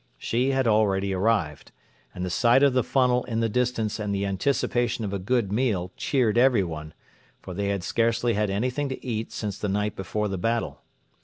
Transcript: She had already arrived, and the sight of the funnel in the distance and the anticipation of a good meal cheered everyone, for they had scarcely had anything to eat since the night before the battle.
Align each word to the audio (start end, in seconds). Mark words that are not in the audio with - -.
She 0.17 0.49
had 0.49 0.65
already 0.65 1.13
arrived, 1.13 1.71
and 2.15 2.25
the 2.25 2.31
sight 2.31 2.63
of 2.63 2.73
the 2.73 2.81
funnel 2.83 3.23
in 3.25 3.39
the 3.39 3.47
distance 3.47 3.99
and 3.99 4.11
the 4.15 4.25
anticipation 4.25 5.05
of 5.05 5.13
a 5.13 5.19
good 5.19 5.51
meal 5.51 5.91
cheered 5.95 6.39
everyone, 6.39 6.95
for 7.39 7.53
they 7.53 7.67
had 7.67 7.83
scarcely 7.83 8.33
had 8.33 8.49
anything 8.49 8.89
to 8.89 9.05
eat 9.05 9.31
since 9.31 9.59
the 9.59 9.69
night 9.69 9.95
before 9.95 10.27
the 10.27 10.39
battle. 10.39 10.81